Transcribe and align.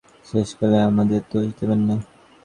শেষকালে 0.27 0.77
আমাদের 0.89 1.21
দোষ 1.31 1.47
দেবেন 1.59 1.81
না। 1.87 1.95